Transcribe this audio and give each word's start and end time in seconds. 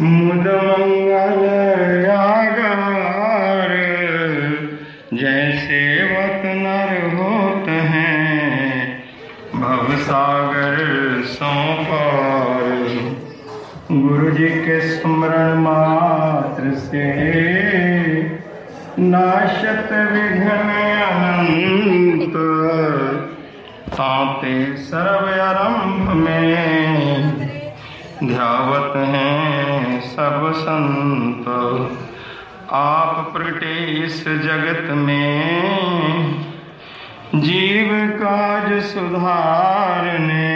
मुदमंगल 0.00 1.40
यागार 2.04 3.72
जैसे 5.14 5.80
वत 6.04 6.42
नर 6.56 6.92
होत 7.14 7.68
हैं, 7.68 9.02
भव 9.54 9.92
सागर 9.98 10.76
सौ 11.32 11.52
पार 11.90 12.86
गुरु 13.92 14.30
जी 14.30 14.48
के 14.64 14.80
स्मरण 14.88 15.58
मात्र 15.58 16.74
से 16.78 17.06
नाशत 19.00 19.92
विघ्न 20.12 20.48
अनंत, 21.08 22.34
ताते 23.90 24.56
सर्व 24.76 25.24
आरंभ 25.42 26.06
में 26.16 26.97
ध्यावत 28.24 28.96
हैं 28.96 30.00
सब 30.00 30.52
संत। 30.56 31.48
आप 32.72 33.30
प्रगटे 33.36 34.04
इस 34.04 34.24
जगत 34.24 34.90
में 34.90 36.44
जीव 37.34 37.88
काज 38.16 38.82
सुधारने, 38.82 40.48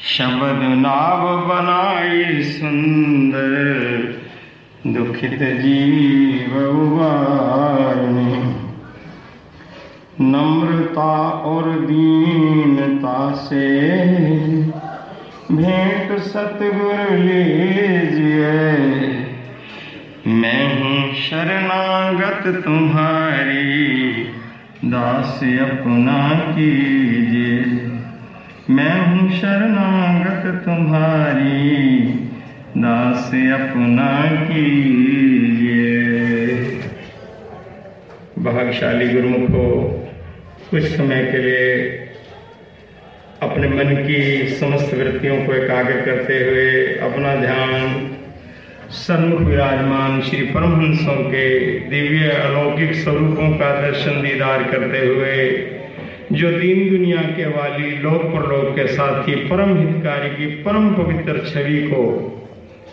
शब्द 0.00 0.58
नाव 0.62 1.36
बनाई 1.36 2.42
सुंदर, 2.42 3.48
दुखित 4.86 5.38
जीव 5.42 6.58
उबारने। 6.58 8.56
नम्रता 10.20 11.28
और 11.28 11.62
दीनता 11.62 13.32
से 13.32 13.86
भेंट 15.52 16.18
सतगुरु 16.18 17.14
लीजिए। 17.14 18.62
मैं 20.26 20.74
हूँ 20.74 21.14
शरणागत 21.14 22.64
तुम्हारी। 22.64 24.12
दास 24.84 25.40
अपना 25.42 26.52
कीजिए। 26.52 27.64
मैं 28.70 29.06
हूँ 29.06 29.30
शरणागत 29.30 30.64
तुम्हारी। 30.64 32.00
दास 32.76 33.26
अपना 33.34 34.36
कीजिए। 34.44 36.06
भाग्यशाली 38.38 39.08
गुरुमुख, 39.08 39.50
कुछ 40.70 40.82
समय 40.82 41.28
के 41.32 41.38
लिए 41.38 42.02
अपने 43.42 43.68
मन 43.68 43.96
की 43.96 44.48
समस्त 44.48 44.94
वृत्तियों 44.94 45.36
को 45.46 45.54
एकाग्र 45.54 46.00
करते 46.00 46.38
हुए 46.44 46.70
अपना 46.96 47.34
ध्यान 47.34 48.06
सन्मुख 48.90 49.40
विराजमान 49.40 50.20
श्री 50.22 50.42
परमहंसों 50.42 51.16
के 51.24 51.48
दिव्य 51.90 52.28
अलौकिक 52.30 52.94
स्वरूपों 52.94 53.48
का 53.58 53.70
दर्शन 53.82 54.22
दीदार 54.22 54.62
करते 54.62 55.06
हुए, 55.06 55.48
जो 56.32 56.50
दीन 56.50 56.88
दुनिया 56.90 57.22
के 57.22 57.46
वाली 57.46 57.90
लोक 57.96 58.22
परलोक 58.22 58.74
के 58.76 58.86
साथ 58.86 59.28
ही 59.28 59.34
परम 59.34 59.76
हितकारी 59.78 60.30
की 60.30 60.46
परम 60.46 60.88
पवित्र 60.94 61.38
छवि 61.46 61.78
को 61.82 62.02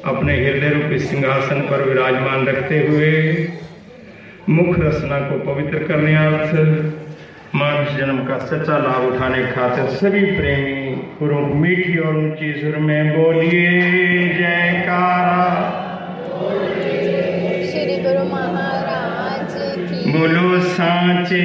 अपने 0.06 0.36
हृदय 0.38 0.70
रूपी 0.70 1.00
सिंहासन 1.00 1.62
पर 1.62 1.82
विराजमान 1.82 2.46
रखते 2.48 2.80
हुए 2.88 3.12
मुख 4.50 4.80
रचना 4.80 5.20
को 5.20 5.54
पवित्र 5.54 5.84
करने 5.84 6.16
अर्थ 6.16 6.56
मानुष 7.56 7.90
जन्म 7.98 8.18
का 8.26 8.38
सच्चा 8.38 8.78
लाभ 8.78 9.04
उठाने 9.06 9.42
खातिर 9.48 9.86
सभी 9.86 10.22
प्रेमी 10.26 10.92
गुरु 11.20 11.40
मीठी 11.56 11.98
और 11.98 12.16
ऊँची 12.18 12.54
सुर 12.54 12.78
में 12.78 13.10
बोलिए 13.14 13.72
जयकारा। 14.30 15.44
श्री 17.72 17.98
गुरु 18.04 18.24
महाराज 18.26 19.54
बोलो 20.08 20.60
सांचे। 20.60 21.44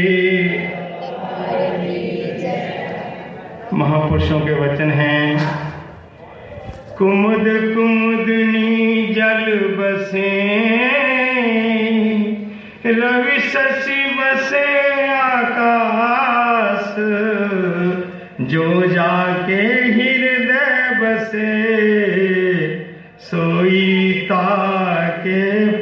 महापुरुषों 3.73 4.41
के 4.41 4.53
वचन 4.61 4.91
हैं। 4.91 5.27
कुमुद 6.99 7.45
कुमुदनी 7.75 9.07
जल 9.07 9.45
बसे। 9.79 10.29
रवि 12.91 13.39
शशि 13.41 14.05
बसे 14.19 14.67
आकाश 15.11 16.95
जो 18.51 18.87
जाके 18.93 19.63
हृदय 19.97 20.95
बसे 21.01 21.51
सोई 23.21 24.29
के 25.27 25.78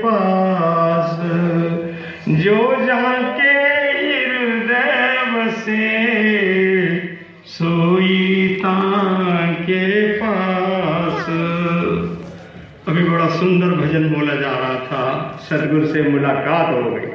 सुंदर 13.37 13.71
भजन 13.77 14.09
बोला 14.11 14.35
जा 14.35 14.51
रहा 14.51 14.75
था 14.75 15.39
सदगुरु 15.43 15.87
से 15.87 16.03
मुलाकात 16.03 16.69
हो 16.75 16.91
गई। 16.91 17.09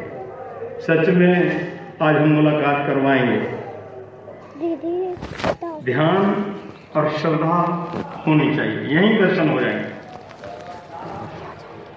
सच 0.81 1.09
में 1.09 1.71
आज 2.01 2.15
हम 2.15 2.29
मुलाकात 2.29 2.87
करवाएँगे। 2.87 3.39
ध्यान 5.83 6.45
और 6.95 7.09
श्रद्धा 7.09 7.57
होनी 8.27 8.55
चाहिए 8.55 8.95
यही 8.95 9.17
दर्शन 9.17 9.49
हो 9.49 9.59
जाएँगे। 9.59 9.89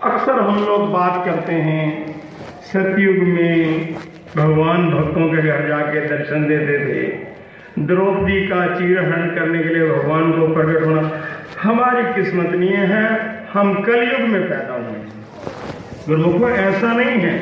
अक्सर 0.03 0.41
हम 0.41 0.65
लोग 0.65 0.93
बात 0.93 1.25
करते 1.25 1.53
हैं 1.53 2.15
सतयुग 2.63 3.23
में 3.29 3.95
भगवान 4.37 4.91
भक्तों 4.91 5.29
के 5.29 5.43
घर 5.43 5.69
जाके 5.69 6.01
दर्शन 6.09 6.47
देते 6.47 6.79
थे। 6.79 7.85
द्रौपदी 7.87 8.41
का 8.47 8.67
चीरहरण 8.75 9.35
करने 9.35 9.59
के 9.59 9.69
लिए 9.69 9.89
भगवान 9.91 10.33
को 10.33 10.55
प्रकट 10.55 10.87
होना 10.87 11.11
हमारी 11.63 12.03
किस्मत 12.15 12.51
नहीं 12.51 12.71
है। 12.71 13.34
हम 13.55 13.75
कलयुग 13.83 14.29
में 14.29 14.43
पैदा 14.43 14.75
हुए 14.75 15.01
गुरुमुखो, 16.07 16.49
ऐसा 16.51 16.93
नहीं 16.93 17.19
है। 17.21 17.35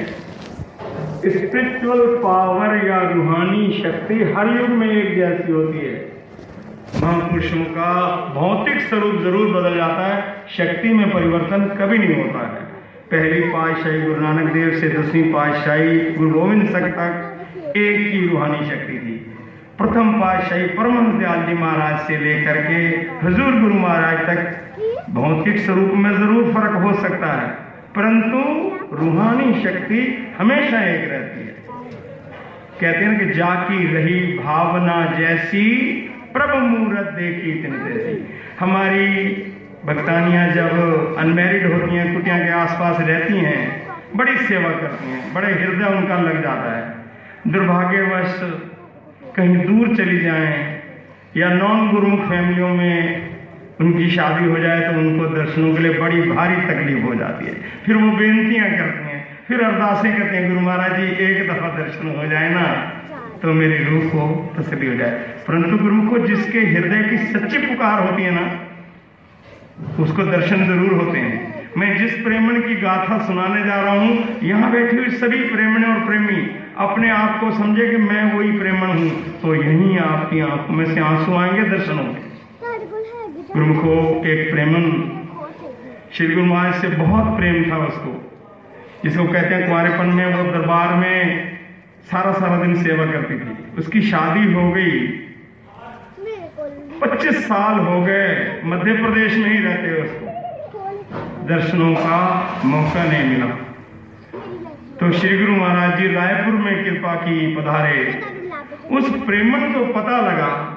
स्पिरिचुअल 1.26 2.00
पावर 2.16 2.86
या 2.86 2.98
रूहानी 3.10 3.82
शक्ति 3.82 4.14
हर 4.34 4.48
युग 4.56 4.70
में 4.70 4.88
एक 4.88 5.14
जैसी 5.16 5.52
होती 5.52 5.78
है। 5.78 5.94
महापुरुषों 7.02 7.64
का 7.76 7.92
भौतिक 8.34 8.80
स्वरूप 8.80 9.14
ज़रूर 9.22 9.46
बदल 9.52 9.76
जाता 9.76 10.06
है, 10.06 10.18
शक्ति 10.56 10.88
में 10.88 11.10
परिवर्तन 11.10 11.64
कभी 11.78 11.98
नहीं 11.98 12.16
होता 12.16 12.46
है। 12.46 12.70
पहली 13.12 13.40
पातशाही 13.48 14.00
गुरु 14.02 14.20
नानक 14.20 14.52
देव 14.52 14.78
से 14.80 14.88
दसवीं 14.88 15.22
पातशाही 15.32 15.98
गुरु 16.12 16.30
गोविंद 16.30 16.68
तक 16.68 16.86
तक 16.98 17.76
एक 17.76 18.12
ही 18.12 18.26
रूहानी 18.28 18.66
शक्ति 18.66 18.98
थी। 18.98 19.16
प्रथम 19.78 20.12
पातशाही 20.20 20.66
परमहंस 20.68 21.18
दयाल 21.18 21.46
जी 21.46 21.54
महाराज 21.54 22.06
से 22.06 22.18
लेकर 22.18 22.60
के 22.62 22.82
हजूर 23.26 23.60
गुरु 23.60 23.74
महाराज 23.76 24.18
तक 24.26 24.40
भौतिक 25.12 25.58
स्वरूप 25.58 25.92
में 25.94 26.10
ज़रूर 26.12 26.52
फ़र्क 26.54 26.76
हो 26.82 26.92
सकता 27.02 27.32
है, 27.32 27.48
परंतु 27.96 28.96
रूहानी 28.96 29.62
शक्ति 29.62 30.00
हमेशा 30.38 30.82
एक 30.84 31.10
रहती 31.10 31.40
है। 31.40 31.54
कहते 32.80 33.04
हैं 33.04 33.18
कि 33.18 33.34
जाकी 33.34 33.86
रही 33.94 34.20
भावना 34.38 34.94
जैसी, 35.18 35.64
प्रभु 36.32 36.58
मूर्त 36.66 37.10
देखी 37.12 37.52
तिन 37.62 37.72
जैसी 37.84 38.14
हमारी 38.60 39.06
भक्तानियाँ 39.84 40.46
जब 40.52 41.16
अनमेरिड 41.18 41.72
होती 41.72 41.96
हैं, 41.96 42.14
कुटिया 42.14 42.38
के 42.38 42.50
आसपास 42.54 43.00
रहती 43.00 43.38
हैं, 43.38 43.62
बड़ी 44.16 44.36
सेवा 44.38 44.70
करती 44.70 45.10
हैं, 45.10 45.32
बड़े 45.34 45.52
हृदय 45.52 45.96
उनका 45.96 46.16
लग 46.20 46.42
जाता 46.42 46.76
है। 46.76 47.52
दुर्भाग्यवश 47.52 48.38
कहीं 49.36 49.56
दूर 49.58 49.96
चली 49.96 50.18
जाएँ 50.20 50.82
या 51.36 51.48
नॉन 51.54 51.88
गुरुमुख 51.90 52.20
फैमिलियों 52.28 52.68
में 52.70 53.31
उनकी 53.82 54.08
शादी 54.10 54.46
हो 54.46 54.58
जाए 54.58 54.80
तो 54.82 54.98
उनको 54.98 55.26
दर्शनों 55.34 55.74
के 55.74 55.82
लिए 55.82 55.98
बड़ी 55.98 56.20
भारी 56.30 56.56
तकलीफ़ 56.64 57.04
हो 57.04 57.14
जाती 57.16 57.46
है। 57.46 57.54
फिर 57.84 57.96
वो 57.96 58.10
बेनतियाँ 58.16 58.70
करते 58.70 59.04
हैं। 59.04 59.20
फिर 59.48 59.60
अरदासें 59.62 60.12
करते 60.12 60.36
हैं, 60.36 60.48
गुरु 60.48 60.60
महाराज 60.60 60.92
जी, 60.96 61.06
एक 61.24 61.48
दफ़ा 61.48 61.68
दर्शन 61.76 62.16
हो 62.16 62.26
जाए 62.26 62.48
ना 62.50 62.66
तो 63.42 63.52
मेरी 63.52 63.78
रूह 63.84 64.02
को 64.08 64.24
तसली 64.56 64.86
हो 64.86 64.94
जाए। 64.96 65.10
परंतु 65.46 65.78
गुरु 65.78 66.02
को 66.02 66.18
जिसके 66.26 66.60
हृदय 66.66 67.02
की 67.04 67.16
सच्ची 67.28 67.58
पुकार 67.58 68.00
होती 68.00 68.22
है 68.22 68.30
ना, 68.30 68.44
उसको 70.00 70.24
दर्शन 70.24 70.64
ज़रूर 70.66 70.92
होते 70.94 71.18
हैं। 71.18 71.70
मैं 71.76 71.96
जिस 71.98 72.12
प्रेमण 72.24 72.60
की 72.60 72.74
गाथा 72.80 73.18
सुनाने 73.26 73.64
जा 73.64 73.80
रहा 73.80 73.94
हूँ, 73.94 74.38
यहाँ 74.42 74.70
बैठी 74.72 74.96
हुई 74.96 75.10
सभी 75.16 75.42
प्रेमण 75.48 75.84
और 75.84 76.04
प्रेमी 76.06 76.40
अपने 76.78 77.10
आप 77.10 77.40
को 77.40 77.50
समझे 77.52 77.88
कि 77.88 77.96
मैं 77.98 78.22
वही 78.32 78.58
प्रेमण 78.58 78.88
हूँ। 78.90 79.10
तो 79.42 79.54
यही 79.54 79.96
आपकी 80.00 80.40
आँखों 80.42 80.74
में 80.74 80.84
से 80.86 81.00
आँसू 81.02 81.36
आएँगे 81.36 81.68
दर्शन 81.70 81.98
होंगे 81.98 82.30
गुरुमुखो 83.28 84.22
एक 84.26 84.50
प्रेमन 84.50 84.82
श्री 86.12 86.34
गुरु 86.34 86.46
महाराज 86.46 86.80
से 86.80 86.88
बहुत 86.88 87.36
प्रेम 87.36 87.72
था 87.72 87.76
उसको। 87.76 88.40
जिसको 89.04 89.24
कहते 89.24 89.54
हैं 89.54 89.66
कुंवारेपन 89.66 90.06
में 90.06 90.34
वो 90.34 90.42
दरबार 90.42 90.94
में 90.94 91.52
सारा 92.04 92.32
सारा 92.32 92.62
दिन 92.62 92.82
सेवा 92.82 93.06
करती 93.06 93.34
थी। 93.34 93.78
उसकी 93.78 94.02
शादी 94.02 94.52
हो 94.52 94.70
गई। 94.70 95.08
25 97.00 97.44
साल 97.44 97.78
हो 97.78 98.02
गए। 98.02 98.62
मध्य 98.64 98.92
प्रदेश 98.92 99.36
में 99.36 99.52
ही 99.52 99.64
रहते 99.64 100.02
उसको। 100.02 100.26
दर्शनों 101.46 101.94
का 101.94 102.50
मौका 102.64 103.04
नहीं 103.04 103.24
मिला। 103.24 103.46
तो 105.00 105.12
श्री 105.12 105.38
गुरु 105.38 105.56
महाराज 105.56 105.98
जी 106.00 106.14
रायपुर 106.14 106.54
में 106.54 106.84
कृपा 106.84 107.14
की 107.14 107.56
पधारे। 107.56 108.22
उस 108.90 109.10
प्रेमन 109.10 109.72
को 109.72 109.86
पता 109.86 110.20
लगा 110.20 110.71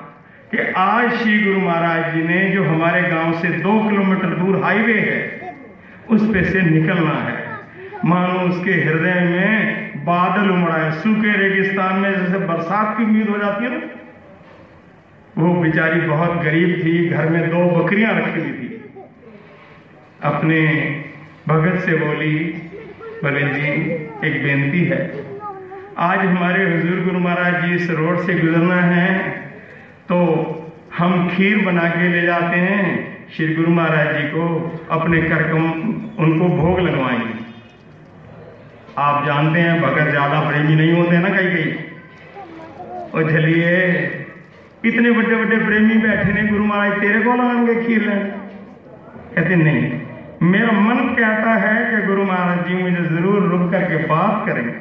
कि 0.51 0.57
आज 0.77 1.11
श्री 1.11 1.43
गुरु 1.43 1.59
महाराज 1.59 2.15
जी 2.15 2.23
ने 2.23 2.49
जो 2.49 2.63
हमारे 2.63 3.01
गाँव 3.01 3.33
से 3.39 3.47
दो 3.47 3.89
किलोमीटर 3.89 4.27
दूर 4.27 4.63
हाईवे 4.63 4.99
है, 4.99 5.55
उस 6.09 6.33
पे 6.33 6.43
से 6.43 6.61
निकलना 6.61 7.13
है। 7.13 7.59
मानो 8.05 8.39
उसके 8.39 8.71
हृदय 8.71 9.19
में 9.19 9.87
बादल 10.05 10.49
उमड़ा 10.49 10.75
है 10.75 10.91
सूखे 10.91 11.37
रेगिस्तान 11.37 11.95
में 11.95 12.11
जैसे 12.11 12.37
बरसात 12.37 12.97
की 12.97 13.03
उम्मीद 13.03 13.29
हो 13.29 13.37
जाती 13.37 13.63
है 13.63 13.69
ना? 13.69 13.81
वो 15.37 15.53
बेचारी 15.53 16.01
बहुत 16.01 16.41
गरीब 16.43 16.81
थी, 16.85 17.09
घर 17.09 17.29
में 17.29 17.49
दो 17.49 17.69
बकरियाँ 17.69 18.13
रखी 18.13 18.39
हुई 18.39 18.49
थी। 18.49 18.83
अपने 20.23 20.61
भगत 21.47 21.79
से 21.79 21.97
बोली 21.97 22.35
बोले 23.23 23.41
जी, 23.41 23.69
एक 24.27 24.43
बेनती 24.43 24.83
है। 24.83 25.13
आज 25.97 26.19
हमारे 26.19 26.75
हजूर 26.75 27.03
गुरु 27.03 27.19
महाराज 27.19 27.65
जी 27.65 27.75
इस 27.75 27.89
रोड 27.89 28.19
से 28.19 28.33
गुजरना 28.33 28.75
है 28.75 29.44
हम 30.97 31.29
खीर 31.29 31.65
बना 31.65 31.87
के 31.89 32.07
ले 32.09 32.21
जाते 32.21 32.57
हैं। 32.57 32.83
श्री 33.35 33.55
गुरु 33.55 33.71
महाराज 33.71 34.15
जी 34.17 34.23
को 34.27 34.43
अपने 34.91 35.21
करकम, 35.21 35.63
उनको 36.19 36.47
भोग 36.47 36.79
लगवाएँगे। 36.79 37.33
आप 38.97 39.25
जानते 39.25 39.59
हैं, 39.59 39.81
भगत 39.81 40.09
ज़्यादा 40.09 40.39
प्रेमी 40.49 40.75
नहीं 40.75 40.93
होते 40.93 41.17
ना 41.17 41.29
कहीं 41.29 41.49
कहीं 41.49 41.73
और 43.13 43.31
चलिए, 43.31 43.71
इतने 44.85 45.11
बड़े 45.11 45.35
बड़े 45.35 45.57
प्रेमी 45.65 45.97
बैठे 45.97 46.33
ने 46.33 46.47
गुरु 46.47 46.65
महाराज, 46.65 47.01
तेरे 47.01 47.19
को 47.19 47.33
लगाएँगे 47.33 47.75
खीर 47.85 48.01
लेने? 48.01 48.29
कहते, 49.35 49.55
नहीं, 49.55 49.81
मेरा 50.41 50.71
मन 50.71 51.15
कहता 51.15 51.51
है 51.53 51.75
कि 51.91 52.07
गुरु 52.07 52.23
महाराज 52.23 52.67
जी 52.67 52.73
मुझे 52.73 53.03
ज़रूर 53.03 53.43
रुक 53.43 53.71
करके 53.71 53.97
बात 54.05 54.45
करेंगे। 54.47 54.73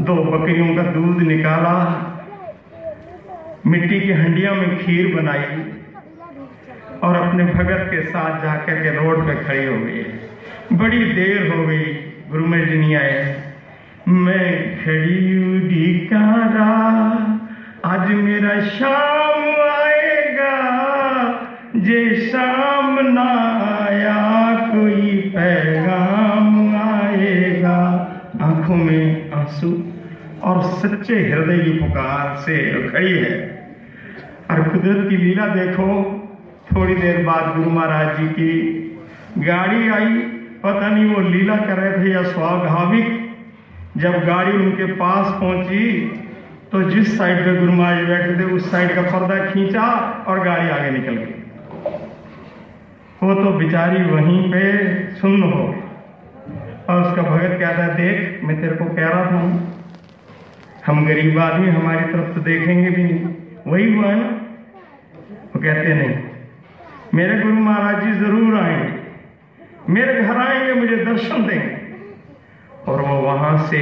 दो 0.00 0.14
बकरियों 0.14 0.76
का 0.76 0.82
दूध 0.82 1.22
निकाला 1.22 1.74
मिट्टी 3.66 4.00
की 4.00 4.12
हंडिया 4.12 4.52
में 4.52 4.78
खीर 4.78 5.16
बनाई 5.16 5.72
और 7.02 7.28
अपने 7.28 7.44
भगत 7.44 7.88
के 7.90 8.02
साथ 8.02 8.42
जाकर 8.42 8.74
के 8.74 8.90
रोड 8.90 9.26
पे 9.26 9.44
खड़ी 9.44 9.66
हो 9.66 9.78
गई। 9.78 10.04
बड़ी 10.72 10.98
देर 10.98 11.52
हो 11.54 11.66
गई, 11.66 11.82
गुरु 12.30 12.46
में 12.46 12.66
नहीं 12.66 12.96
आए। 12.96 13.42
मैं 14.08 14.76
खड़ी 14.76 16.08
कारा 16.12 16.70
आज 17.84 18.10
मेरा 18.10 18.60
शाम 18.60 19.44
आएगा। 19.82 20.54
जे 21.76 22.16
शाम 22.16 22.98
ना 23.00 23.58
आया, 23.84 24.56
कोई 24.74 25.32
पैगाम 25.36 26.76
आएगा। 26.76 27.76
आँखों 28.42 28.76
में 28.76 29.30
आँसू 29.30 29.92
और 30.42 30.62
सच्चे 30.62 31.14
हृदय 31.14 31.58
की 31.58 31.70
पुकार 31.70 32.36
से 32.36 32.88
खड़ी 32.88 33.18
है। 33.18 33.53
और 34.50 34.62
कुदरत 34.62 35.08
की 35.08 35.16
लीला 35.16 35.46
देखो। 35.46 35.88
थोड़ी 36.68 36.94
देर 36.94 37.22
बाद 37.24 37.56
गुरु 37.56 37.70
महाराज 37.70 38.16
जी 38.18 38.26
की 38.28 38.52
गाड़ी 39.38 39.88
आई। 39.88 40.16
पता 40.64 40.88
नहीं 40.88 41.14
वो 41.14 41.20
लीला 41.20 41.56
कर 41.56 41.78
रहे 41.78 42.04
थे 42.04 42.12
या 42.12 42.22
स्वाभाविक। 42.22 43.08
जब 43.96 44.12
गाड़ी 44.24 44.52
उनके 44.52 44.86
पास 44.92 45.26
पहुँची 45.40 45.86
तो 46.72 46.82
जिस 46.82 47.16
साइड 47.18 47.44
पे 47.44 47.56
गुरु 47.56 47.72
महाराज 47.72 48.04
बैठे 48.04 48.38
थे, 48.38 48.44
उस 48.44 48.70
साइड 48.70 48.94
का 48.94 49.02
पर्दा 49.02 49.44
खींचा 49.46 49.82
और 50.28 50.44
गाड़ी 50.44 50.68
आगे 50.70 50.90
निकल 50.90 51.16
गई। 51.16 51.34
वो 53.22 53.34
तो 53.34 53.50
बेचारी 53.50 54.02
वहीं 54.04 54.52
पे 54.52 54.62
सुन्न 55.14 55.42
हो 55.42 55.62
और 56.88 57.02
उसका 57.02 57.22
भगत 57.22 57.56
कहता 57.60 57.84
है, 57.84 57.94
देख, 57.94 58.40
मैं 58.44 58.60
तेरे 58.60 58.76
को 58.76 58.84
कह 58.84 59.08
रहा 59.08 59.24
था। 59.24 59.42
हम 60.86 61.06
गरीब 61.06 61.38
आदमी, 61.38 61.68
हमारी 61.68 62.12
तरफ़ 62.12 62.34
तो 62.34 62.40
देखेंगे 62.40 62.90
भी 62.90 63.02
नहीं। 63.02 63.20
वही 63.66 63.92
हुआ 63.94 64.06
है 64.06 64.16
ना? 64.16 64.28
वो 65.54 65.60
कहते 65.60 65.94
नहीं। 65.94 66.16
मेरे 67.14 67.38
गुरु 67.40 67.54
महाराज 67.54 68.04
जी 68.04 68.12
ज़रूर 68.20 68.56
आएँगे 68.58 69.92
मेरे 69.92 70.22
घर 70.22 70.36
आएँगे, 70.38 70.72
मुझे 70.74 70.96
दर्शन 70.96 71.46
देंगे। 71.46 71.72
और 72.88 73.00
वो 73.00 73.14
वहाँ 73.22 73.56
से 73.68 73.80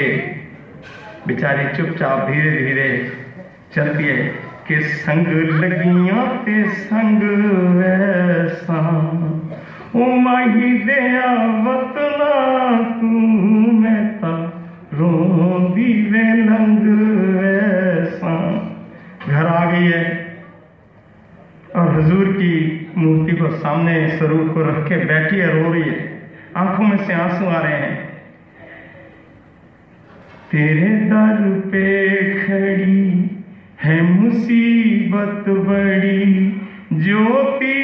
बेचारी 1.27 1.65
चुपचाप 1.77 2.29
धीरे 2.29 2.51
धीरे 2.59 2.89
चलती 3.75 4.05
है 4.05 4.27
कि 4.69 4.81
संग 4.83 5.27
लगिया 5.63 6.25
ते 6.45 6.63
संग 6.81 7.23
वैसा 7.77 8.81
ओ 9.97 10.07
माही 10.25 10.73
दया 10.85 11.31
वतना 11.65 12.33
सामने 23.83 24.19
स्वरूप 24.19 24.55
को 24.55 24.63
रख 24.63 24.89
के 24.89 24.97
बैठी 24.97 25.37
है, 25.37 25.63
रो 25.63 25.73
रही 25.73 25.83
है। 25.83 26.31
आँखों 26.57 26.85
में 26.85 26.97
से 27.07 27.13
आँसू 27.13 27.47
आ 27.47 27.61
रहे 27.61 27.73
हैं। 27.73 27.97
तेरे 30.51 30.89
दर 31.11 31.61
पे 31.67 31.87
खड़ी 32.35 33.31
है 33.83 34.03
मुसीबत 34.03 35.45
बड़ी 35.49 36.25
ज्योति 36.93 37.79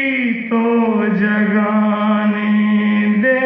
तो 0.50 0.62
जगाने 1.08 2.52
दे। 3.18 3.40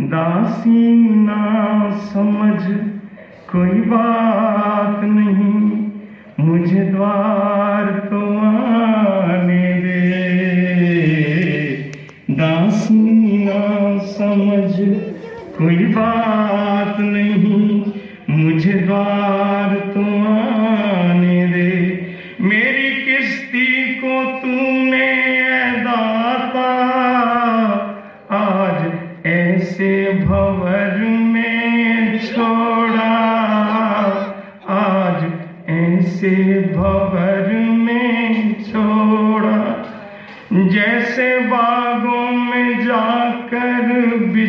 दासी 0.00 1.08
ना 1.26 1.42
समझ, 1.90 2.62
कोई 3.52 3.80
बात 3.80 4.17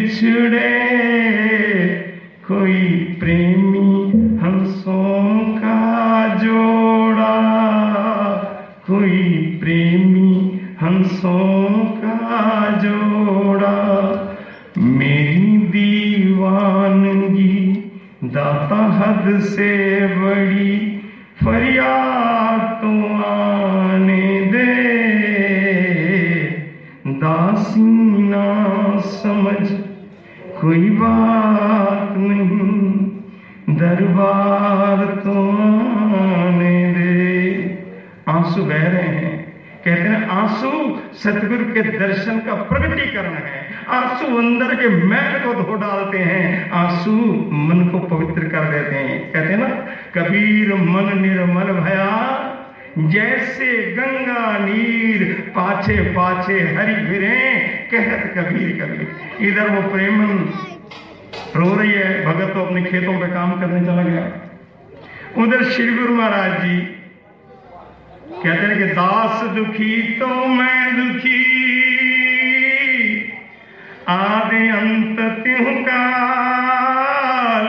बिछड़े 0.10 0.70
कोई 2.48 3.00
प्रेमी 3.20 4.12
हंसों 4.38 5.40
का 5.40 6.36
जोड़ा। 6.36 7.36
कोई 8.88 9.46
प्रेमी 9.62 10.60
हंसों 10.82 11.74
का 11.74 12.78
जोड़ा। 12.78 13.76
मेरी 14.78 15.58
दीवानगी 15.58 17.60
दाता 18.24 18.76
हद 18.76 19.40
से 19.40 20.08
बड़ी, 20.08 21.02
फरियाद 21.44 22.60
तो 22.82 23.16
आने 23.26 24.42
दे। 24.42 24.78
दासी 27.08 27.82
ना 28.30 29.00
समझ 29.00 29.79
कोई 30.62 30.90
बात 30.90 32.18
नहीं, 32.18 32.92
दरबार 33.78 35.06
तो 35.06 35.50
आने 36.20 36.94
दे। 36.94 37.84
आँसू 38.28 38.64
बह 38.64 38.88
रहे 38.88 39.02
हैं। 39.02 39.54
कहते 39.86 40.02
हैं, 40.02 40.28
आँसू 40.28 41.00
सतगुरु 41.14 41.74
के 41.74 41.82
दर्शन 41.82 42.40
का 42.40 42.54
प्रगटीकरण 42.54 43.34
है। 43.34 43.70
आँसू 43.90 44.38
अंदर 44.38 44.76
के 44.76 44.90
मैल 44.90 45.40
को 45.40 45.54
धो 45.54 45.74
डालते 45.74 46.18
हैं। 46.18 46.72
आँसू 46.72 47.12
मन 47.54 47.90
को 47.92 48.00
पवित्र 48.00 48.48
कर 48.48 48.62
देते 48.62 48.96
हैं। 48.96 49.32
कहते 49.32 49.54
हैं 49.54 49.60
ना, 49.60 49.68
कबीर 50.16 50.74
मन 50.76 51.22
निर्मल 51.22 51.64
भया, 51.64 52.46
जैसे 52.98 53.96
गंगा 53.96 54.58
नीर 54.58 55.52
पाछे 55.56 56.02
पाछे 56.02 56.54
हरि 56.54 56.94
फिरे 56.94 57.69
कहत 57.92 58.24
कबीर 58.36 58.68
कबीर 58.80 59.48
इधर 59.48 59.70
वो 59.70 59.82
प्रेमन 59.92 60.32
रो 61.56 61.70
रही 61.76 61.92
है, 61.92 62.10
भगत 62.26 62.54
तो 62.54 62.60
अपने 62.62 62.82
खेतों 62.84 63.14
पे 63.20 63.28
काम 63.30 63.50
करने 63.62 63.80
चला 63.86 64.04
गया। 64.04 64.24
उधर 65.38 65.64
श्री 65.72 65.88
गुरु 65.96 66.14
महाराज 66.16 66.52
जी 66.62 66.76
कहते 68.42 68.66
हैं 68.66 68.78
कि, 68.78 68.86
दास 68.96 69.44
दुखी 69.56 69.96
तो 70.20 70.28
मैं 70.28 70.82
दुखी 70.98 71.42
आदि 74.10 74.64
अंत 74.72 75.18
त्यू 75.44 75.64
काल, 75.88 77.68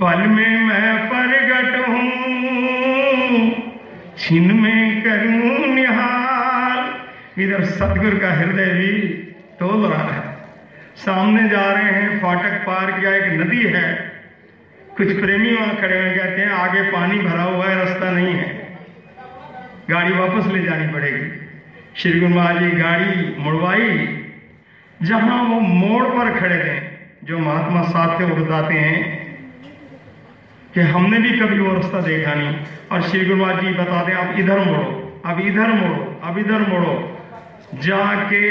पल 0.00 0.20
में 0.28 0.54
मैं 0.62 0.90
प्रगट 1.08 1.72
हूँ, 1.88 2.08
छिन 4.18 4.46
में 4.60 4.82
करूँ 5.02 5.51
इधर 7.38 7.64
सतगुरु 7.64 8.18
का 8.18 8.32
हृदय 8.32 8.64
भी 8.64 8.98
तोल 9.60 9.86
रहा 9.86 10.12
है। 10.12 10.36
सामने 10.96 11.48
जा 11.48 11.72
रहे 11.72 11.84
हैं, 11.84 12.18
फाटक 12.18 12.66
पार 12.66 13.00
किया 13.00 13.14
एक 13.14 13.40
नदी 13.40 13.62
है। 13.62 14.12
कुछ 14.96 15.20
प्रेमी 15.20 15.54
वहाँ 15.56 15.76
खड़े 15.76 15.98
हैं, 15.98 16.18
कहते 16.18 16.42
हैं, 16.42 16.48
आगे 16.48 16.82
पानी 16.82 17.18
भरा 17.18 17.42
हुआ 17.42 17.66
है, 17.66 17.78
रास्ता 17.78 18.10
नहीं 18.10 18.34
है। 18.34 18.78
गाड़ी 19.90 20.12
वापस 20.12 20.46
ले 20.46 20.62
जानी 20.62 20.92
पड़ेगी। 20.92 21.48
श्री 21.96 22.20
गुरु 22.20 22.34
महाराज 22.34 22.62
जी, 22.62 22.70
गाड़ी 22.70 23.36
मुड़वाई? 23.38 24.18
जहाँ 25.02 25.42
वो 25.42 25.60
मोड़ 25.60 26.04
पर 26.04 26.38
खड़े 26.40 26.56
थे, 26.56 26.80
जो 27.26 27.38
महात्मा 27.38 27.82
साथ 27.82 28.20
थे 28.20 28.24
वो 28.24 28.44
बताते 28.44 28.74
हैं, 28.74 29.22
कि 30.74 30.80
हमने 30.80 31.18
भी 31.18 31.30
कभी 31.30 31.58
वो 31.58 31.74
रास्ता 31.74 32.00
देखा 32.00 32.34
नहीं। 32.34 32.56
और 32.92 33.02
श्री 33.02 33.24
गुरु 33.24 33.36
महाराज 33.36 33.64
जी 33.64 33.72
बताते 33.72 34.12
हैं, 34.12 34.18
आप 34.18 34.38
इधर 34.38 34.58
मोड़ो, 34.58 35.22
अब 35.26 35.40
इधर 35.40 35.68
मोड़ो, 35.68 36.20
अब 36.24 36.38
इधर 36.38 36.58
मुड़ो। 36.58 37.11
जाके 37.74 38.48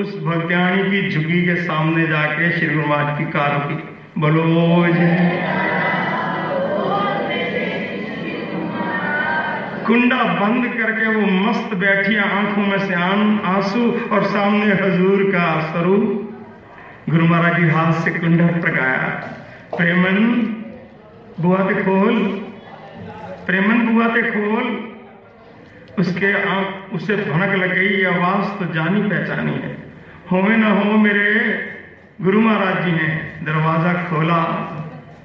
उस 0.00 0.14
भक्त्याणी 0.24 0.82
की 0.90 1.10
झुग्गी 1.10 1.42
के 1.42 1.54
सामने 1.56 2.06
जाके 2.06 2.50
श्री 2.52 2.68
गुरु 2.68 2.86
महाराज 2.86 3.18
की 3.18 3.24
कार 3.24 3.52
रुकी 3.54 4.20
बोलो 4.20 4.86
जय 4.86 5.08
कुंडा 9.86 10.22
बंद 10.40 10.66
करके 10.74 11.06
वो 11.14 11.26
मस्त 11.26 11.74
बैठी 11.74 12.16
आँखों 12.16 12.66
में 12.66 12.78
से 12.78 12.94
आँसू 12.94 13.82
और 14.14 14.24
सामने 14.24 14.72
हजूर 14.82 15.22
का 15.30 15.46
स्वरूप 15.70 17.10
गुरु 17.10 17.26
महाराज 17.26 17.60
जी 17.60 17.68
हाथ 17.68 17.92
से 18.02 18.10
कुंडा 18.10 18.46
टकाया 18.46 19.08
प्रेमन 19.76 20.16
बुआ 21.40 21.58
ते 21.58 21.74
खोल, 21.74 22.16
प्रेमन 23.46 23.86
बुआ 23.86 24.06
ते 24.06 24.22
खोल। 24.22 24.89
उसके 26.00 26.32
आँख, 26.48 26.92
उसे 26.94 27.16
भनक 27.16 27.54
लग 27.56 27.74
गई 27.74 27.88
ये 27.88 28.04
आवाज़ 28.06 28.46
तो 28.58 28.72
जानी 28.74 29.00
पहचानी 29.08 29.52
है। 29.54 29.70
होवे 30.30 30.56
न 30.56 30.70
हो 30.74 30.96
मेरे 30.98 31.28
गुरु 32.20 32.40
महाराज 32.40 32.84
जी 32.84 32.90
हैं 32.92 33.44
दरवाज़ा 33.44 33.92
खोला, 34.04 34.40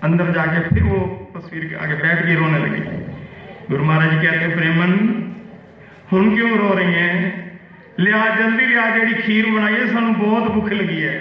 अंदर 0.03 0.31
जाके 0.33 0.59
फिर 0.69 0.83
वो 0.83 0.99
तस्वीर 1.35 1.65
के 1.65 1.75
आगे 1.75 1.95
बैठ 1.95 2.25
के 2.25 2.35
रोने 2.35 2.59
लगी। 2.59 2.81
गुरु 3.69 3.83
महाराज 3.83 4.11
जी 4.11 4.27
कहते 4.27 4.55
प्रेमन 4.55 4.91
हम 6.09 6.35
क्यों 6.35 6.57
रो 6.57 6.73
रही 6.73 6.93
हैं? 6.93 7.15
लिया 7.99 8.23
जल्दी 8.35 8.65
लिया 8.65 8.89
जी 8.97 9.13
खीर 9.21 9.45
बनाई 9.51 9.73
है 9.73 9.87
सू 9.87 9.99
बहुत 10.19 10.51
भुख 10.51 10.69
लगी 10.71 11.01
है। 11.01 11.15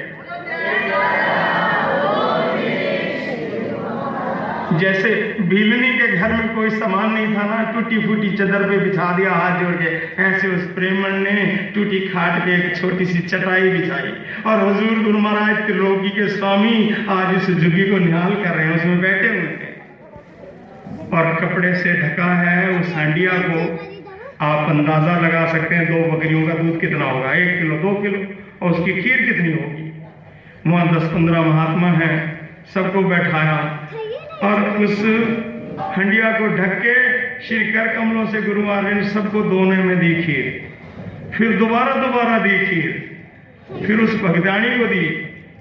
जैसे 4.78 5.36
भीलनी 5.40 5.88
के 5.88 6.06
घर 6.16 6.32
में 6.32 6.54
कोई 6.54 6.70
सामान 6.70 7.12
नहीं 7.12 7.26
था 7.26 7.42
ना, 7.42 7.72
टूटी 7.72 7.98
फूटी 7.98 8.30
चदर 8.30 8.68
पे 8.68 8.78
बिछा 8.78 9.16
दिया 9.16 9.30
हाथ 9.30 9.60
जोड़ 9.60 9.74
के। 9.74 10.22
ऐसे 10.22 10.48
उस 10.48 10.62
प्रेमन 10.62 11.14
ने 11.22 11.70
टूटी 11.74 12.00
खाट 12.00 12.44
पे 12.44 12.54
एक 12.54 12.76
छोटी 12.76 13.04
सी 13.04 13.18
चटाई 13.18 13.70
बिछाई। 13.70 14.12
और 14.46 14.68
हजूर 14.68 15.04
गुरु 15.04 15.18
महाराज 15.18 15.66
त्रिलोकी 15.66 16.08
के 16.08 16.28
स्वामी 16.28 16.94
आज 17.08 17.34
इस 17.36 17.50
झुग्गी 17.50 17.82
को 17.82 17.98
निहाल 17.98 18.34
कर 18.34 18.50
रहे 18.50 18.66
हैं, 18.66 18.76
उसमें 18.76 19.00
बैठे 19.00 19.28
हुए 19.28 19.46
थे। 19.46 19.74
और 21.16 21.34
कपड़े 21.34 21.74
से 21.74 21.92
ढका 21.92 22.34
है 22.34 22.80
उस 22.80 22.94
हांडिया 22.94 23.32
को। 23.32 23.58
आप 24.40 24.70
अंदाज़ा 24.70 25.18
लगा 25.18 25.46
सकते 25.46 25.74
हैं, 25.74 25.86
दो 25.86 26.16
बकरियों 26.16 26.48
का 26.48 26.54
दूध 26.54 26.80
कितना 26.80 27.04
होगा? 27.04 27.32
एक 27.32 27.58
किलो, 27.58 27.76
दो 27.76 28.02
किलो। 28.02 28.24
और 28.62 28.72
उसकी 28.72 28.92
खीर 29.02 29.22
कितनी 29.22 29.52
होगी? 29.52 30.02
वहाँ 30.66 30.96
दस 30.96 31.02
पंद्रह 31.02 31.42
महात्मा 31.42 31.88
हैं, 31.88 32.40
सबको 32.74 33.02
बैठाया। 33.02 33.88
और 34.42 34.84
उस 34.84 34.98
हंडिया 35.96 36.30
को 36.38 36.46
ढक 36.56 36.74
के 36.78 36.94
श्री 37.40 37.72
कर 37.72 37.94
कमलों 37.94 38.26
से 38.26 38.42
गुरु 38.42 38.62
महाराज 38.62 38.94
ने 38.94 39.08
सबको 39.10 39.42
दोने 39.42 39.76
में 39.84 39.98
दी 39.98 40.14
खीर 40.22 40.46
फिर 41.34 41.56
दोबारा 41.58 41.94
दोबारा 41.96 42.38
दी 42.38 42.58
खीर 42.66 42.90
फिर 43.86 44.00
उस 44.00 44.14
भगदानी 44.22 44.78
को 44.78 44.86
दी। 44.86 45.04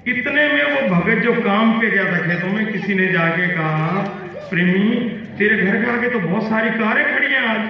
इतने 0.07 0.47
में 0.47 0.63
वो 0.63 0.95
भगत 0.95 1.21
जो 1.23 1.33
काम 1.33 1.79
पे 1.79 1.89
गया 1.89 2.05
था 2.05 2.17
खेतों 2.19 2.47
में, 2.47 2.65
किसी 2.71 2.95
ने 2.95 3.07
जाके 3.07 3.47
कहा, 3.47 4.01
प्रेमी, 4.49 4.89
तेरे 5.37 5.57
घर 5.57 5.81
के 5.83 5.91
आगे 5.91 6.09
तो 6.09 6.19
बहुत 6.19 6.49
सारी 6.49 6.69
कारें 6.69 7.05
खड़ी 7.05 7.27
हैं 7.27 7.43
आज। 7.47 7.61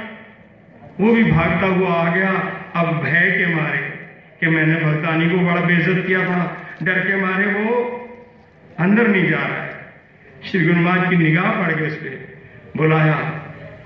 वो 1.00 1.14
भी 1.14 1.24
भागता 1.24 1.68
हुआ 1.68 1.94
आ 1.94 2.14
गया, 2.16 2.32
अब 2.76 2.88
भय 3.04 3.32
के 3.38 3.54
मारे 3.56 3.82
कि 4.40 4.48
मैंने 4.48 4.76
भगतानी 4.76 5.30
को 5.30 5.38
बड़ा 5.46 5.62
बेइज्जत 5.62 6.06
किया 6.08 6.26
था। 6.26 6.42
डर 6.84 7.00
के 7.00 7.16
मारे 7.16 7.46
वो 7.46 7.76
अंदर 8.80 9.08
नहीं 9.08 9.30
जा 9.30 9.38
रहा। 9.38 9.63
श्री 10.44 10.60
गुरु 10.62 10.76
महाराज 10.78 11.10
की 11.10 11.18
निगाह 11.18 11.52
पड़ 11.58 11.74
गई 11.74 11.88
उस 11.88 11.96
पर 11.98 12.16
बुलाया, 12.78 13.14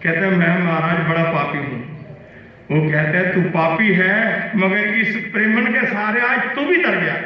कहते 0.03 0.19
हैं, 0.19 0.31
मैं 0.31 0.63
महाराज 0.63 0.99
बड़ा 1.07 1.23
पापी 1.33 1.57
हूँ। 1.57 1.79
वो 2.69 2.79
कहते 2.83 3.17
हैं, 3.17 3.33
तू 3.33 3.41
पापी 3.49 3.91
है, 3.93 4.15
मगर 4.57 4.95
इस 5.01 5.15
प्रेमन 5.33 5.65
के 5.73 5.85
सहारे 5.87 6.21
आज 6.21 6.39
तू 6.55 6.65
भी 6.65 6.77
तर 6.77 6.97
गया। 7.01 7.17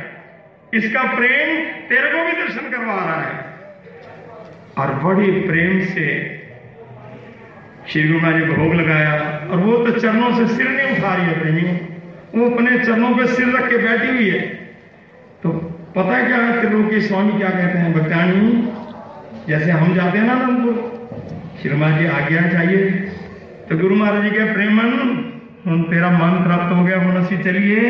इसका 0.74 1.04
प्रेम 1.14 1.64
तेरे 1.90 2.10
को 2.10 2.26
भी 2.26 2.34
दर्शन 2.42 2.70
करवा 2.72 2.96
रहा 2.96 3.22
है। 3.22 3.32
और 4.78 4.94
बड़े 5.04 5.32
प्रेम 5.48 5.80
से 5.86 6.08
श्री 7.88 8.04
गुरु 8.04 8.20
महाराज 8.20 8.42
ने 8.42 8.54
भोग 8.54 8.74
लगाया, 8.76 9.14
और 9.50 9.58
वो 9.60 9.78
तो 9.78 10.00
चरणों 10.00 10.36
से 10.38 10.56
सिर 10.56 10.70
नहीं 10.70 10.98
उठा 10.98 11.16
रही 11.16 11.26
है 11.62 11.90
वो 12.36 12.50
अपने 12.50 12.78
चरणों 12.80 13.16
पे 13.18 13.26
सिर 13.28 13.48
रख 13.56 13.70
के 13.70 13.78
बैठी 13.78 14.08
हुई 14.08 14.30
है। 14.30 14.42
तो 15.44 15.50
पता 15.96 16.22
क्या 16.28 16.38
है, 16.38 16.60
त्रिलोकी 16.60 17.02
स्वामी 17.02 17.38
क्या 17.40 17.50
कहते 17.50 17.78
हैं, 17.78 17.94
भक्तानी 17.94 18.44
जैसे 19.52 19.72
हम 19.74 19.94
जाते 19.96 20.18
हैं 20.18 20.26
ना 20.26 20.34
अनंतपुर 20.34 20.76
श्री 21.62 21.76
महाराज 21.76 22.00
जी 22.00 22.06
आज्ञा 22.10 22.42
चाहिए। 22.50 22.90
तो 23.70 23.78
गुरु 23.78 23.96
महाराज 23.96 24.24
जी 24.24 24.30
के 24.30 24.44
प्रेमन 24.54 24.92
हम 25.66 25.82
तेरा 25.84 26.10
मन 26.12 26.38
प्राप्त 26.44 26.76
हो 26.76 26.84
गया 26.84 27.00
होना 27.02 27.24
सी 27.24 27.38
चलिए। 27.44 27.90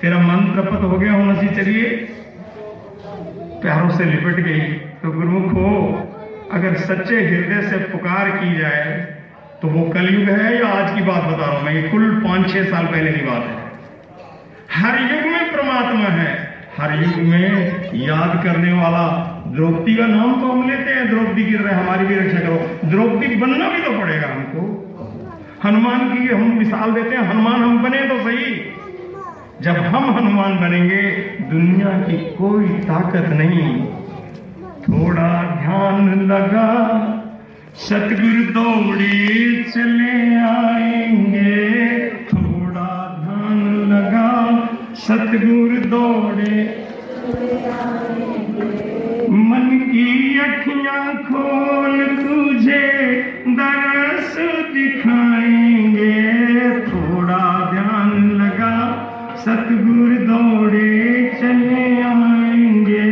तेरा 0.00 0.18
मन 0.20 0.44
तृप्त 0.52 0.82
हो 0.82 0.98
गया 0.98 1.12
होना 1.12 1.34
सी 1.34 1.48
चलिए। 1.56 1.88
प्यारों 3.62 3.90
से 3.90 4.04
लिपट 4.04 4.40
गई। 4.40 4.60
तो 5.02 5.10
गुरुमुख 5.10 5.52
हो, 5.52 5.70
अगर 6.52 6.74
सच्चे 6.82 7.20
हृदय 7.22 7.68
से 7.68 7.76
पुकार 7.90 8.30
की 8.30 8.56
जाए 8.58 8.94
तो 9.62 9.68
वो 9.68 9.88
कलयुग 9.90 10.28
है 10.30 10.54
या 10.54 10.68
आज 10.68 10.94
की 10.94 11.02
बात 11.02 11.22
बता 11.24 11.44
रहा 11.46 11.50
हूँ 11.50 11.64
मैं, 11.64 11.72
ये 11.72 11.82
कुल 11.88 12.10
पाँच 12.20 12.52
छह 12.52 12.64
साल 12.64 12.86
पहले 12.86 13.12
की 13.12 13.26
बात 13.26 13.44
है। 13.44 13.56
हर 14.74 15.00
युग 15.04 15.32
में 15.32 15.52
परमात्मा 15.52 16.08
है। 16.12 16.32
हर 16.78 17.02
युग 17.02 17.26
में 17.26 17.50
याद 17.94 18.44
करने 18.44 18.72
वाला 18.72 19.30
द्रौपदी 19.46 19.94
का 19.94 20.06
नाम 20.06 20.40
तो 20.40 20.52
हम 20.52 20.70
लेते 20.70 20.90
हैं, 20.90 21.08
द्रौपदी 21.08 21.44
की 21.44 21.54
तरह 21.54 21.78
हमारी 21.78 22.06
भी 22.06 22.14
रक्षा 22.14 22.38
करो। 22.38 22.88
द्रौपदी 22.90 23.36
बनना 23.36 23.68
भी 23.68 23.78
तो 23.78 24.00
पड़ेगा 24.00 24.26
हमको। 24.32 24.80
हनुमान 25.64 25.98
की 25.98 26.34
हम 26.34 26.58
मिसाल 26.58 26.92
देते 26.92 27.16
हैं, 27.16 27.28
हनुमान 27.28 27.54
हम 27.54 27.82
बने 27.82 27.98
तो 27.98 28.18
सही। 28.18 28.70
जब 29.62 29.70
हम 29.70 30.16
हनुमान 30.16 30.56
बनेंगे, 30.56 31.02
दुनिया 31.50 31.86
की 31.86 32.12
कोई 32.12 32.68
ताकत 32.68 33.28
नहीं। 33.28 33.86
थोड़ा 34.64 35.42
ध्यान 35.42 36.26
लगा, 36.26 37.10
सतगुरु 37.74 38.64
दौड़े 38.64 39.64
चले 39.64 40.36
आएँगे। 40.36 42.13
सतगुरु 44.94 45.76
दौड़े। 45.90 46.58
मन 49.30 49.66
की 49.92 50.38
अखियाँ 50.38 51.14
खोल 51.16 52.06
तुझे, 52.16 52.86
दरस 53.48 54.36
दिखाएँगे। 54.74 56.14
थोड़ा 56.86 57.70
ध्यान 57.72 58.30
लगा, 58.30 58.74
सतगुर 59.38 60.10
दौड़े 60.26 60.92
चले 61.40 62.02
आएँगे। 62.02 63.10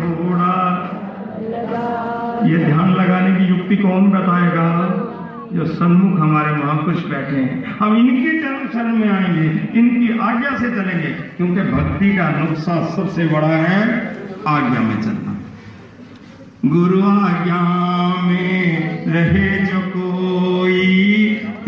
थोड़ा 0.00 0.54
ये 2.46 2.64
ध्यान 2.64 2.94
लगाने 2.94 3.36
की 3.36 3.44
युक्ति 3.44 3.76
कौन 3.76 4.10
बताएगा? 4.10 4.43
जो 5.54 5.66
सन्मुख 5.66 6.20
हमारे 6.20 6.64
महापुरुष 6.64 7.04
बैठे 7.04 7.36
हैं, 7.36 7.76
हम 7.76 7.96
इनके 7.96 8.42
चरण 8.42 8.68
शरण 8.68 8.96
में 8.96 9.08
आएँगे, 9.08 9.78
इनकी 9.78 10.18
आज्ञा 10.18 10.58
से 10.58 10.70
चलेंगे, 10.70 11.10
क्योंकि 11.10 11.62
भक्ति 11.62 12.16
का 12.16 12.30
नुस्खा 12.30 12.86
सबसे 12.96 13.26
बड़ा 13.26 13.46
है 13.46 14.06
आज्ञा 14.48 14.80
में 14.80 15.02
चलना। 15.02 15.36
गुरु 16.64 17.02
आज्ञा 17.02 17.60
में 18.22 19.06
रहे 19.06 19.66
जो 19.66 19.80
कोई, 19.80 20.94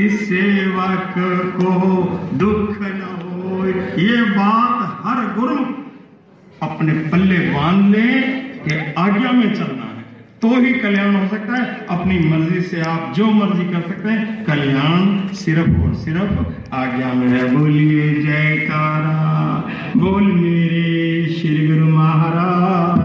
इस 0.00 0.28
सेवक 0.28 1.14
को 1.56 1.70
दुख 2.34 2.76
न 2.80 3.18
हो 3.22 3.66
ये 4.02 4.22
बात 4.22 5.02
हर 5.04 5.40
गुरु 5.40 5.56
अपने 6.62 6.92
पल्ले 6.92 7.38
बाँध 7.38 7.96
ले 7.96 8.22
कि 8.66 8.94
आज्ञा 8.98 9.32
में 9.32 9.54
चलना 9.54 9.82
है 9.82 9.96
तो 10.46 10.60
ही 10.60 10.72
कल्याण 10.72 11.14
हो 11.14 11.28
सकता 11.28 11.54
है। 11.54 11.86
अपनी 11.90 12.18
मर्ज़ी 12.18 12.60
से 12.60 12.80
आप 12.80 13.12
जो 13.16 13.26
मर्ज़ी 13.26 13.64
कर 13.64 13.80
सकते 13.80 14.08
हैं। 14.08 14.44
कल्याण 14.44 15.34
सिर्फ़ 15.34 15.80
और 15.80 15.94
सिर्फ़ 15.94 16.74
आज्ञा 16.74 17.12
में 17.12 17.28
है। 17.28 17.56
बोलिए 17.56 18.14
जयकारा, 18.14 19.16
बोल 19.96 20.22
मेरे 20.22 21.26
श्री 21.26 21.66
गुरु 21.66 21.86
महाराज। 21.86 22.95